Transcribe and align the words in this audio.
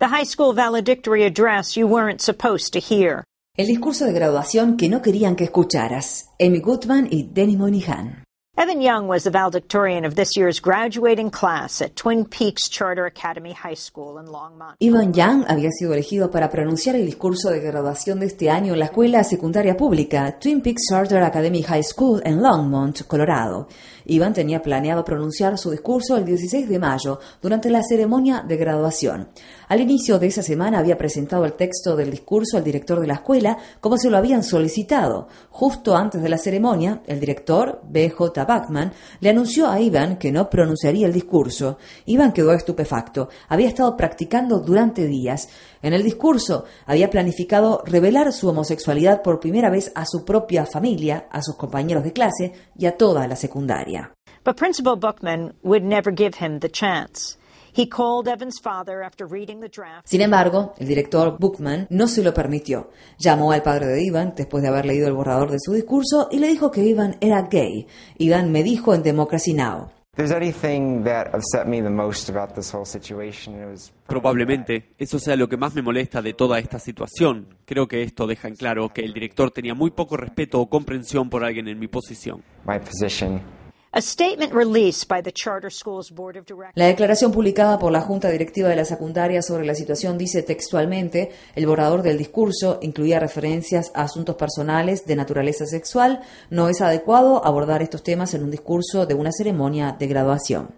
The 0.00 0.08
high 0.08 0.24
school 0.24 0.54
valedictory 0.54 1.24
address 1.24 1.76
you 1.76 1.86
weren't 1.86 2.22
supposed 2.22 2.72
to 2.72 2.80
hear. 2.80 3.22
El 3.54 3.66
discurso 3.66 4.06
de 4.06 4.14
graduación 4.14 4.78
que 4.78 4.88
no 4.88 5.02
querían 5.02 5.36
que 5.36 5.44
escucharas. 5.44 6.30
Amy 6.40 6.60
Goodman 6.60 7.08
y 7.10 7.28
Denny 7.30 7.58
Moynihan. 7.58 8.24
Evan 8.58 8.82
Young 8.82 9.06
was 9.06 9.22
the 9.22 9.30
valedictorian 9.30 10.04
of 10.04 10.16
this 10.16 10.36
year's 10.36 10.60
graduating 10.60 11.30
class 11.30 11.80
at 11.80 11.94
Twin 11.94 12.24
Peaks 12.24 12.68
Charter 12.68 13.06
Academy 13.06 13.52
High 13.52 13.76
School 13.76 14.18
in 14.18 14.26
Longmont. 14.26 14.74
Evan 14.80 15.14
Young 15.14 15.44
había 15.48 15.70
sido 15.70 15.94
elegido 15.94 16.30
para 16.32 16.50
pronunciar 16.50 16.96
el 16.96 17.06
discurso 17.06 17.50
de 17.50 17.60
graduación 17.60 18.18
de 18.18 18.26
este 18.26 18.50
año 18.50 18.72
en 18.72 18.80
la 18.80 18.86
escuela 18.86 19.22
secundaria 19.22 19.76
pública 19.76 20.36
Twin 20.40 20.62
Peaks 20.62 20.88
Charter 20.90 21.22
Academy 21.22 21.62
High 21.62 21.84
School 21.84 22.22
en 22.24 22.42
Longmont, 22.42 23.02
Colorado. 23.06 23.68
Ivan 24.06 24.34
tenía 24.34 24.60
planeado 24.60 25.04
pronunciar 25.04 25.56
su 25.56 25.70
discurso 25.70 26.16
el 26.16 26.24
16 26.24 26.68
de 26.68 26.78
mayo 26.80 27.20
durante 27.40 27.70
la 27.70 27.82
ceremonia 27.84 28.42
de 28.46 28.56
graduación. 28.56 29.28
Al 29.68 29.80
inicio 29.80 30.18
de 30.18 30.26
esa 30.26 30.42
semana 30.42 30.80
había 30.80 30.98
presentado 30.98 31.44
el 31.44 31.52
texto 31.52 31.94
del 31.94 32.10
discurso 32.10 32.56
al 32.56 32.64
director 32.64 32.98
de 32.98 33.06
la 33.06 33.14
escuela 33.14 33.56
como 33.80 33.96
se 33.96 34.10
lo 34.10 34.16
habían 34.16 34.42
solicitado. 34.42 35.28
Justo 35.50 35.96
antes 35.96 36.20
de 36.20 36.28
la 36.28 36.38
ceremonia, 36.38 37.02
el 37.06 37.20
director, 37.20 37.80
B.J. 37.84 38.39
Bachman, 38.44 38.92
le 39.20 39.30
anunció 39.30 39.68
a 39.68 39.80
Ivan 39.80 40.16
que 40.16 40.32
no 40.32 40.48
pronunciaría 40.48 41.06
el 41.06 41.12
discurso. 41.12 41.78
Ivan 42.06 42.32
quedó 42.32 42.52
estupefacto. 42.52 43.28
Había 43.48 43.68
estado 43.68 43.96
practicando 43.96 44.60
durante 44.60 45.06
días. 45.06 45.48
En 45.82 45.92
el 45.92 46.02
discurso 46.02 46.64
había 46.86 47.10
planificado 47.10 47.82
revelar 47.84 48.32
su 48.32 48.48
homosexualidad 48.48 49.22
por 49.22 49.40
primera 49.40 49.70
vez 49.70 49.92
a 49.94 50.04
su 50.06 50.24
propia 50.24 50.66
familia, 50.66 51.26
a 51.30 51.42
sus 51.42 51.56
compañeros 51.56 52.04
de 52.04 52.12
clase 52.12 52.52
y 52.76 52.86
a 52.86 52.96
toda 52.96 53.26
la 53.26 53.36
secundaria. 53.36 54.12
But 54.44 54.56
Principal 54.56 54.96
Bookman 54.96 55.54
would 55.62 55.82
never 55.82 56.10
give 56.10 56.34
him 56.40 56.60
the 56.60 56.70
chance. 56.70 57.39
He 57.76 57.88
called 57.88 58.28
Evan's 58.28 58.60
father 58.60 59.02
after 59.02 59.26
reading 59.26 59.60
the 59.60 59.68
draft. 59.68 60.06
Sin 60.06 60.20
embargo, 60.20 60.74
el 60.78 60.88
director 60.88 61.36
Bookman 61.38 61.86
no 61.90 62.08
se 62.08 62.22
lo 62.22 62.34
permitió. 62.34 62.90
Llamó 63.18 63.52
al 63.52 63.62
padre 63.62 63.86
de 63.86 64.02
Ivan 64.02 64.34
después 64.36 64.62
de 64.62 64.68
haber 64.68 64.86
leído 64.86 65.06
el 65.06 65.14
borrador 65.14 65.50
de 65.50 65.58
su 65.60 65.72
discurso 65.72 66.28
y 66.30 66.38
le 66.38 66.48
dijo 66.48 66.70
que 66.70 66.82
Ivan 66.82 67.16
era 67.20 67.42
gay. 67.42 67.86
Ivan 68.18 68.50
me 68.50 68.62
dijo 68.62 68.94
en 68.94 69.02
Democracy 69.02 69.54
Now! 69.54 69.90
Probablemente 74.06 74.94
eso 74.98 75.18
sea 75.18 75.36
lo 75.36 75.48
que 75.48 75.56
más 75.56 75.74
me 75.74 75.82
molesta 75.82 76.20
de 76.20 76.34
toda 76.34 76.58
esta 76.58 76.78
situación. 76.78 77.46
Creo 77.64 77.86
que 77.86 78.02
esto 78.02 78.26
deja 78.26 78.48
en 78.48 78.56
claro 78.56 78.88
que 78.92 79.02
el 79.02 79.14
director 79.14 79.50
tenía 79.50 79.74
muy 79.74 79.92
poco 79.92 80.16
respeto 80.16 80.60
o 80.60 80.68
comprensión 80.68 81.30
por 81.30 81.44
alguien 81.44 81.68
en 81.68 81.78
mi 81.78 81.86
posición. 81.86 82.42
La 86.76 86.86
declaración 86.86 87.32
publicada 87.32 87.76
por 87.76 87.90
la 87.90 88.00
Junta 88.00 88.30
Directiva 88.30 88.68
de 88.68 88.76
la 88.76 88.84
Secundaria 88.84 89.42
sobre 89.42 89.66
la 89.66 89.74
situación 89.74 90.16
dice 90.16 90.44
textualmente, 90.44 91.32
el 91.56 91.66
borrador 91.66 92.02
del 92.02 92.16
discurso 92.16 92.78
incluía 92.82 93.18
referencias 93.18 93.90
a 93.94 94.04
asuntos 94.04 94.36
personales 94.36 95.06
de 95.06 95.16
naturaleza 95.16 95.66
sexual. 95.66 96.20
No 96.50 96.68
es 96.68 96.80
adecuado 96.80 97.44
abordar 97.44 97.82
estos 97.82 98.04
temas 98.04 98.32
en 98.34 98.44
un 98.44 98.52
discurso 98.52 99.06
de 99.06 99.14
una 99.14 99.32
ceremonia 99.32 99.96
de 99.98 100.06
graduación. 100.06 100.68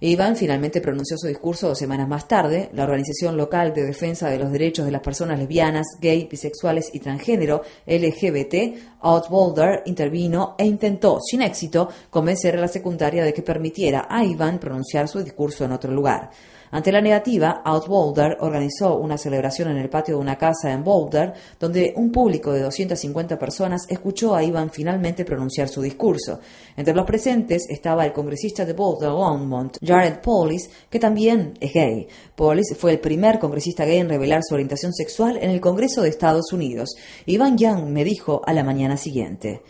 Evan 0.00 0.34
finalmente 0.34 0.80
pronunció 0.80 1.18
su 1.18 1.26
discurso 1.26 1.68
dos 1.68 1.78
semanas 1.78 2.08
más 2.08 2.26
tarde. 2.26 2.70
La 2.72 2.84
organización 2.84 3.36
local 3.36 3.74
de 3.74 3.84
defensa 3.84 4.30
de 4.30 4.38
los 4.38 4.50
derechos 4.50 4.86
de 4.86 4.92
las 4.92 5.02
personas 5.02 5.38
lesbianas, 5.38 5.86
gay, 6.00 6.26
bisexuales 6.26 6.90
y 6.94 7.00
transgénero, 7.00 7.62
LGBT, 7.86 8.98
Out 9.02 9.28
Boulder, 9.28 9.82
intervino 9.84 10.54
e 10.56 10.64
intentó, 10.64 11.18
sin 11.20 11.42
éxito, 11.42 11.90
convencer 12.08 12.56
a 12.56 12.60
la 12.62 12.68
secundaria 12.68 13.24
de 13.24 13.34
que 13.34 13.42
permitiera 13.42 14.06
a 14.08 14.24
Ivan 14.24 14.58
pronunciar 14.58 15.06
su 15.06 15.22
discurso 15.22 15.66
en 15.66 15.72
otro 15.72 15.92
lugar. 15.92 16.30
Ante 16.72 16.92
la 16.92 17.00
negativa, 17.00 17.62
Out 17.64 17.88
Boulder 17.88 18.36
organizó 18.40 18.96
una 18.96 19.18
celebración 19.18 19.70
en 19.70 19.78
el 19.78 19.88
patio 19.88 20.14
de 20.14 20.20
una 20.20 20.36
casa 20.36 20.72
en 20.72 20.84
Boulder, 20.84 21.32
donde 21.58 21.92
un 21.96 22.12
público 22.12 22.52
de 22.52 22.62
250 22.62 23.38
personas 23.38 23.86
escuchó 23.88 24.34
a 24.34 24.44
Ivan 24.44 24.70
finalmente 24.70 25.24
pronunciar 25.24 25.68
su 25.68 25.82
discurso. 25.82 26.38
Entre 26.76 26.94
los 26.94 27.06
presentes 27.06 27.68
estaba 27.68 28.06
el 28.06 28.12
congresista 28.12 28.64
de 28.64 28.72
Boulder, 28.72 29.10
Longmont, 29.10 29.78
Jared 29.82 30.20
Polis, 30.20 30.70
que 30.88 31.00
también 31.00 31.54
es 31.60 31.72
gay. 31.72 32.06
Polis 32.36 32.76
fue 32.78 32.92
el 32.92 33.00
primer 33.00 33.38
congresista 33.38 33.84
gay 33.84 33.98
en 33.98 34.08
revelar 34.08 34.42
su 34.42 34.54
orientación 34.54 34.92
sexual 34.92 35.38
en 35.38 35.50
el 35.50 35.60
Congreso 35.60 36.02
de 36.02 36.08
Estados 36.08 36.52
Unidos. 36.52 36.94
Ivan 37.26 37.58
Young 37.58 37.86
me 37.86 38.04
dijo 38.04 38.42
a 38.46 38.52
la 38.52 38.62
mañana 38.62 38.96
siguiente. 38.96 39.62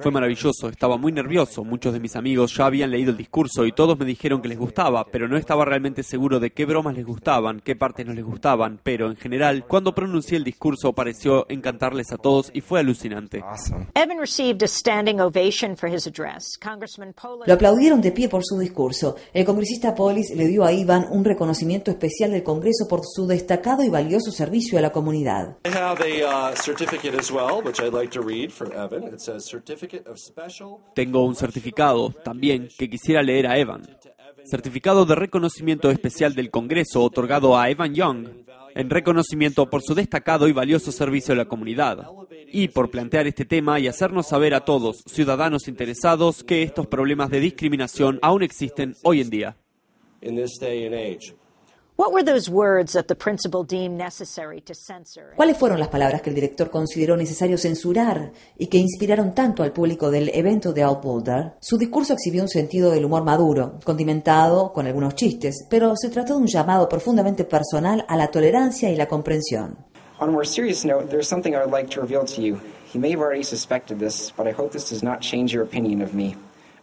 Fue 0.00 0.10
maravilloso, 0.10 0.68
estaba 0.68 0.96
muy 0.96 1.12
nervioso. 1.12 1.64
Muchos 1.64 1.92
de 1.92 2.00
mis 2.00 2.16
amigos 2.16 2.54
ya 2.54 2.66
habían 2.66 2.90
leído 2.90 3.10
el 3.10 3.16
discurso 3.16 3.64
y 3.64 3.72
todos 3.72 3.98
me 3.98 4.04
dijeron 4.04 4.42
que 4.42 4.48
les 4.48 4.58
gustaba, 4.58 5.05
pero 5.10 5.28
no 5.28 5.36
estaba 5.36 5.64
realmente 5.64 6.02
seguro 6.02 6.40
de 6.40 6.50
qué 6.50 6.64
bromas 6.64 6.94
les 6.94 7.04
gustaban, 7.04 7.60
qué 7.60 7.76
partes 7.76 8.06
no 8.06 8.12
les 8.12 8.24
gustaban, 8.24 8.80
pero 8.82 9.10
en 9.10 9.16
general, 9.16 9.64
cuando 9.66 9.94
pronuncié 9.94 10.36
el 10.36 10.44
discurso 10.44 10.92
pareció 10.92 11.46
encantarles 11.48 12.12
a 12.12 12.16
todos 12.16 12.50
y 12.52 12.60
fue 12.60 12.80
alucinante. 12.80 13.42
Lo 17.46 17.54
aplaudieron 17.54 18.00
de 18.00 18.12
pie 18.12 18.28
por 18.28 18.44
su 18.44 18.58
discurso. 18.58 19.16
El 19.32 19.44
congresista 19.44 19.94
Polis 19.94 20.34
le 20.34 20.46
dio 20.46 20.64
a 20.64 20.72
Ivan 20.72 21.06
un 21.10 21.24
reconocimiento 21.24 21.90
especial 21.90 22.32
del 22.32 22.42
Congreso 22.42 22.86
por 22.88 23.00
su 23.04 23.26
destacado 23.26 23.82
y 23.82 23.88
valioso 23.88 24.30
servicio 24.30 24.78
a 24.78 24.82
la 24.82 24.90
comunidad. 24.90 25.56
Tengo 30.94 31.24
un 31.24 31.34
certificado 31.34 32.10
también 32.24 32.68
que 32.78 32.90
quisiera 32.90 33.22
leer 33.22 33.46
a 33.46 33.58
Evan 33.58 33.82
certificado 34.48 35.04
de 35.06 35.14
reconocimiento 35.14 35.90
especial 35.90 36.34
del 36.34 36.50
Congreso 36.50 37.02
otorgado 37.02 37.58
a 37.58 37.68
Evan 37.68 37.94
Young 37.94 38.28
en 38.74 38.90
reconocimiento 38.90 39.68
por 39.68 39.82
su 39.82 39.94
destacado 39.94 40.48
y 40.48 40.52
valioso 40.52 40.92
servicio 40.92 41.32
a 41.32 41.36
la 41.36 41.46
comunidad 41.46 42.06
y 42.52 42.68
por 42.68 42.90
plantear 42.90 43.26
este 43.26 43.44
tema 43.44 43.80
y 43.80 43.88
hacernos 43.88 44.28
saber 44.28 44.54
a 44.54 44.64
todos, 44.64 45.02
ciudadanos 45.06 45.66
interesados, 45.66 46.44
que 46.44 46.62
estos 46.62 46.86
problemas 46.86 47.30
de 47.30 47.40
discriminación 47.40 48.18
aún 48.22 48.42
existen 48.42 48.94
hoy 49.02 49.20
en 49.20 49.30
día. 49.30 49.56
¿Cuáles 55.36 55.56
fueron 55.56 55.80
las 55.80 55.88
palabras 55.88 56.20
que 56.20 56.28
el 56.28 56.34
director 56.34 56.70
consideró 56.70 57.16
necesario 57.16 57.56
censurar 57.56 58.32
y 58.58 58.66
que 58.66 58.76
inspiraron 58.76 59.34
tanto 59.34 59.62
al 59.62 59.72
público 59.72 60.10
del 60.10 60.30
evento 60.34 60.74
de 60.74 60.82
Out 60.82 61.02
Boulder? 61.02 61.54
Su 61.58 61.78
discurso 61.78 62.12
exhibió 62.12 62.42
un 62.42 62.50
sentido 62.50 62.90
del 62.90 63.06
humor 63.06 63.24
maduro, 63.24 63.78
condimentado 63.82 64.74
con 64.74 64.86
algunos 64.86 65.14
chistes, 65.14 65.66
pero 65.70 65.96
se 65.96 66.10
trató 66.10 66.34
de 66.34 66.40
un 66.40 66.46
llamado 66.48 66.86
profundamente 66.86 67.44
personal 67.44 68.04
a 68.08 68.16
la 68.16 68.30
tolerancia 68.30 68.90
y 68.90 68.96
la 68.96 69.08
comprensión. 69.08 69.78
On 70.18 70.28
a 70.28 70.32
more 70.32 70.46
serious 70.46 70.84
note, 70.84 71.08
there's 71.08 71.28
something 71.28 71.54
I 71.54 71.58
would 71.58 71.72
like 71.72 71.88
to 71.94 72.00
reveal 72.02 72.24
to 72.26 72.42
you. 72.42 72.58
He 72.92 72.98
may 72.98 73.10
have 73.10 73.20
already 73.20 73.42
suspected 73.42 73.98
this, 73.98 74.32
but 74.36 74.46
I 74.46 74.52
hope 74.52 74.72
this 74.72 74.90
does 74.90 75.02
not 75.02 75.20
change 75.20 75.54
your 75.54 75.64
opinion 75.64 76.02
of 76.02 76.14
me. 76.14 76.36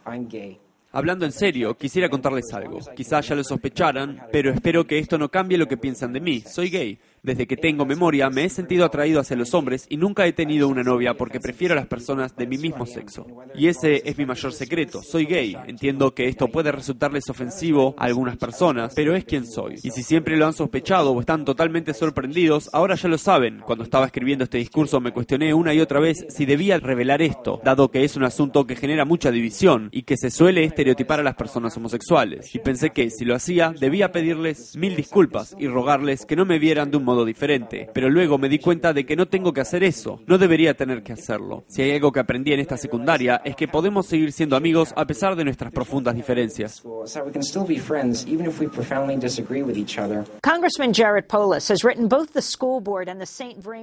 I'm 0.04 0.26
gay. 0.26 0.58
Hablando 0.94 1.26
en 1.26 1.32
serio, 1.32 1.76
quisiera 1.76 2.08
contarles 2.08 2.52
algo. 2.52 2.78
Quizás 2.94 3.26
ya 3.26 3.34
lo 3.34 3.42
sospecharan, 3.42 4.28
pero 4.30 4.52
espero 4.52 4.86
que 4.86 4.96
esto 4.96 5.18
no 5.18 5.28
cambie 5.28 5.58
lo 5.58 5.66
que 5.66 5.76
piensan 5.76 6.12
de 6.12 6.20
mí. 6.20 6.40
Soy 6.40 6.70
gay. 6.70 6.98
Desde 7.24 7.46
que 7.46 7.56
tengo 7.56 7.86
memoria 7.86 8.28
me 8.28 8.44
he 8.44 8.50
sentido 8.50 8.84
atraído 8.84 9.18
hacia 9.18 9.34
los 9.34 9.54
hombres 9.54 9.86
y 9.88 9.96
nunca 9.96 10.26
he 10.26 10.34
tenido 10.34 10.68
una 10.68 10.82
novia 10.82 11.14
porque 11.14 11.40
prefiero 11.40 11.72
a 11.72 11.76
las 11.76 11.86
personas 11.86 12.36
de 12.36 12.46
mi 12.46 12.58
mismo 12.58 12.84
sexo. 12.84 13.26
Y 13.54 13.68
ese 13.68 14.02
es 14.04 14.18
mi 14.18 14.26
mayor 14.26 14.52
secreto. 14.52 15.02
Soy 15.02 15.24
gay. 15.24 15.56
Entiendo 15.66 16.12
que 16.12 16.28
esto 16.28 16.48
puede 16.48 16.70
resultarles 16.70 17.30
ofensivo 17.30 17.94
a 17.96 18.04
algunas 18.04 18.36
personas, 18.36 18.92
pero 18.94 19.16
es 19.16 19.24
quien 19.24 19.46
soy. 19.46 19.76
Y 19.82 19.90
si 19.90 20.02
siempre 20.02 20.36
lo 20.36 20.44
han 20.44 20.52
sospechado 20.52 21.12
o 21.12 21.20
están 21.20 21.46
totalmente 21.46 21.94
sorprendidos, 21.94 22.68
ahora 22.74 22.94
ya 22.94 23.08
lo 23.08 23.16
saben. 23.16 23.60
Cuando 23.60 23.84
estaba 23.84 24.04
escribiendo 24.04 24.44
este 24.44 24.58
discurso 24.58 25.00
me 25.00 25.12
cuestioné 25.12 25.54
una 25.54 25.72
y 25.72 25.80
otra 25.80 26.00
vez 26.00 26.26
si 26.28 26.44
debía 26.44 26.78
revelar 26.78 27.22
esto, 27.22 27.58
dado 27.64 27.90
que 27.90 28.04
es 28.04 28.16
un 28.16 28.24
asunto 28.24 28.66
que 28.66 28.76
genera 28.76 29.06
mucha 29.06 29.30
división 29.30 29.88
y 29.92 30.02
que 30.02 30.18
se 30.18 30.30
suele 30.30 30.64
estereotipar 30.64 31.20
a 31.20 31.24
las 31.24 31.36
personas 31.36 31.74
homosexuales. 31.74 32.54
Y 32.54 32.58
pensé 32.58 32.90
que 32.90 33.08
si 33.08 33.24
lo 33.24 33.34
hacía, 33.34 33.72
debía 33.80 34.12
pedirles 34.12 34.76
mil 34.76 34.94
disculpas 34.94 35.56
y 35.58 35.68
rogarles 35.68 36.26
que 36.26 36.36
no 36.36 36.44
me 36.44 36.58
vieran 36.58 36.90
de 36.90 36.98
un 36.98 37.04
modo 37.04 37.13
diferente, 37.22 37.90
pero 37.92 38.08
luego 38.08 38.38
me 38.38 38.48
di 38.48 38.58
cuenta 38.58 38.94
de 38.94 39.04
que 39.04 39.14
no 39.14 39.28
tengo 39.28 39.52
que 39.52 39.60
hacer 39.60 39.84
eso, 39.84 40.20
no 40.26 40.38
debería 40.38 40.72
tener 40.72 41.02
que 41.02 41.12
hacerlo. 41.12 41.64
Si 41.68 41.82
hay 41.82 41.90
algo 41.90 42.12
que 42.12 42.20
aprendí 42.20 42.54
en 42.54 42.60
esta 42.60 42.78
secundaria 42.78 43.42
es 43.44 43.56
que 43.56 43.68
podemos 43.68 44.06
seguir 44.06 44.32
siendo 44.32 44.56
amigos 44.56 44.94
a 44.96 45.06
pesar 45.06 45.36
de 45.36 45.44
nuestras 45.44 45.70
profundas 45.70 46.14
diferencias. 46.14 46.82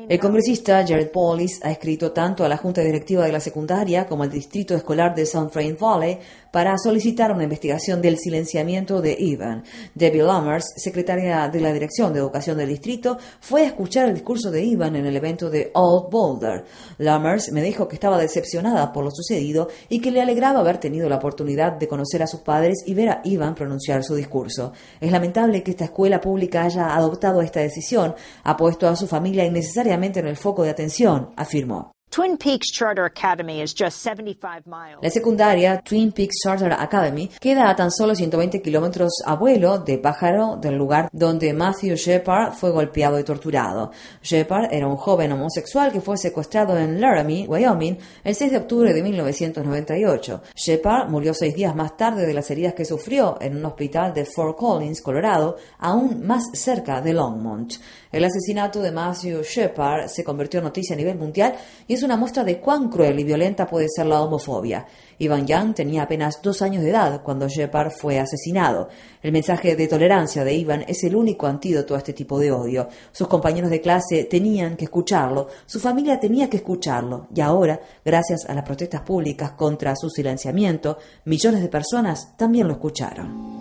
El 0.10 0.20
congresista 0.20 0.86
Jared 0.88 1.12
Polis 1.12 1.60
ha 1.64 1.72
escrito 1.72 2.12
tanto 2.12 2.44
a 2.44 2.50
la 2.50 2.58
Junta 2.58 2.82
Directiva 2.82 3.26
de 3.26 3.32
la 3.32 3.40
Secundaria 3.40 4.08
como 4.08 4.24
al 4.24 4.32
Distrito 4.32 4.76
Escolar 4.76 5.14
de 5.14 5.24
St. 5.24 5.50
Vrain 5.54 5.78
Valley 5.80 6.18
para 6.52 6.78
solicitar 6.78 7.32
una 7.32 7.44
investigación 7.44 8.02
del 8.02 8.18
silenciamiento 8.18 9.02
de 9.02 9.16
Ivan. 9.20 9.64
Debbie 9.96 10.24
Lammers, 10.24 10.66
secretaria 10.78 11.48
de 11.50 11.62
la 11.62 11.74
Dirección 11.74 12.14
de 12.14 12.20
Educación 12.20 12.58
del 12.58 12.70
Distrito, 12.70 13.18
fue 13.40 13.62
a 13.62 13.68
escuchar 13.68 14.08
el 14.08 14.16
discurso 14.16 14.52
de 14.52 14.64
Ivan 14.64 14.96
en 14.96 15.06
el 15.06 15.16
evento 15.16 15.50
de 15.50 15.72
Old 15.74 16.10
Boulder. 16.12 16.66
Lammers 16.98 17.52
me 17.52 17.62
dijo 17.62 17.88
que 17.88 17.96
estaba 17.96 18.18
decepcionada 18.18 18.92
por 18.92 19.04
lo 19.04 19.12
sucedido 19.12 19.68
y 19.90 20.00
que 20.00 20.12
le 20.12 20.22
alegraba 20.22 20.60
haber 20.60 20.78
tenido 20.78 21.10
la 21.10 21.18
oportunidad 21.18 21.74
de 21.74 21.88
conocer 21.88 22.24
a 22.24 22.28
sus 22.28 22.42
padres 22.42 22.84
y 22.86 22.94
ver 22.94 23.10
a 23.10 23.22
Ivan 23.24 23.56
pronunciar 23.56 24.04
su 24.04 24.16
discurso. 24.16 24.74
Es 25.00 25.12
lamentable 25.12 25.64
que 25.64 25.72
esta 25.72 25.86
escuela 25.86 26.22
pública 26.22 26.64
haya 26.64 26.96
adoptado 26.96 27.42
esta 27.42 27.60
decisión, 27.60 28.16
ha 28.44 28.58
puesto 28.58 28.88
a 28.88 28.96
su 28.96 29.08
familia 29.08 29.46
innecesariamente 29.46 30.20
en 30.20 30.28
el 30.28 30.38
foco 30.38 30.64
de 30.64 30.72
atención, 30.72 31.32
afirmó. 31.36 31.92
Twin 32.12 32.36
Peaks 32.36 32.70
Charter 32.74 33.06
Academy 33.06 33.62
is 33.62 33.74
just 33.74 34.02
75 34.02 34.68
miles. 34.68 35.02
La 35.02 35.10
secundaria 35.10 35.82
Twin 35.82 36.12
Peaks 36.12 36.42
Charter 36.44 36.74
Academy 36.74 37.30
queda 37.40 37.70
a 37.70 37.74
tan 37.74 37.90
solo 37.90 38.14
120 38.14 38.62
kilómetros 38.62 39.24
a 39.26 39.38
vuelo 39.38 39.80
de 39.80 39.98
Pájaro 39.98 40.58
del 40.58 40.76
lugar 40.76 41.08
donde 41.14 41.54
Matthew 41.54 41.96
Shepard 41.96 42.52
fue 42.52 42.72
golpeado 42.72 43.18
y 43.18 43.24
torturado. 43.24 43.92
Shepard 44.22 44.74
era 44.74 44.88
un 44.88 44.98
joven 44.98 45.32
homosexual 45.32 45.94
que 45.94 46.02
fue 46.02 46.18
secuestrado 46.18 46.78
en 46.78 47.00
Laramie, 47.00 47.48
Wyoming, 47.48 47.98
el 48.26 48.36
6 48.36 48.52
de 48.52 48.58
octubre 48.58 48.94
de 48.94 49.04
1998. 49.04 50.42
Shepard 50.54 51.10
murió 51.10 51.34
seis 51.34 51.56
días 51.56 51.74
más 51.78 51.96
tarde 51.96 52.28
de 52.28 52.34
las 52.34 52.52
heridas 52.52 52.74
que 52.74 52.84
sufrió 52.84 53.38
en 53.40 53.56
un 53.56 53.64
hospital 53.64 54.14
de 54.14 54.26
Fort 54.26 54.58
Collins, 54.58 55.02
Colorado, 55.02 55.56
aún 55.80 56.28
más 56.28 56.44
cerca 56.56 57.00
de 57.00 57.14
Longmont. 57.14 57.76
El 58.12 58.26
asesinato 58.26 58.82
de 58.82 58.92
Matthew 58.92 59.44
Shepard 59.44 60.10
se 60.10 60.26
convirtió 60.26 60.58
en 60.58 60.66
noticia 60.66 60.94
a 60.94 60.98
nivel 60.98 61.18
mundial 61.18 61.56
y 61.88 61.94
es 61.94 62.01
una 62.04 62.18
muestra 62.18 62.44
de 62.44 62.60
cuán 62.60 62.90
cruel 62.90 63.20
y 63.20 63.24
violenta 63.24 63.66
puede 63.66 63.88
ser 63.90 64.06
la 64.06 64.22
homofobia. 64.22 64.86
Ivan 65.20 65.46
Young 65.46 65.76
tenía 65.76 66.04
apenas 66.04 66.42
dos 66.42 66.62
años 66.62 66.84
de 66.84 66.90
edad 66.90 67.22
cuando 67.24 67.48
Shepard 67.48 67.92
fue 67.92 68.20
asesinado. 68.20 68.90
El 69.22 69.32
mensaje 69.32 69.76
de 69.76 69.88
tolerancia 69.88 70.44
de 70.44 70.54
Ivan 70.54 70.84
es 70.88 71.04
el 71.04 71.16
único 71.16 71.48
antídoto 71.48 71.94
a 71.94 72.00
este 72.00 72.14
tipo 72.14 72.40
de 72.40 72.52
odio. 72.52 72.88
Sus 73.12 73.28
compañeros 73.28 73.70
de 73.70 73.82
clase 73.82 74.24
tenían 74.24 74.76
que 74.76 74.86
escucharlo, 74.86 75.48
su 75.66 75.80
familia 75.80 76.20
tenía 76.20 76.50
que 76.50 76.58
escucharlo, 76.58 77.28
y 77.36 77.42
ahora, 77.42 77.80
gracias 78.04 78.46
a 78.48 78.54
las 78.54 78.64
protestas 78.64 79.02
públicas 79.02 79.52
contra 79.52 79.96
su 79.96 80.10
silenciamiento, 80.10 80.98
millones 81.26 81.62
de 81.62 81.70
personas 81.70 82.36
también 82.36 82.68
lo 82.68 82.74
escucharon. 82.74 83.61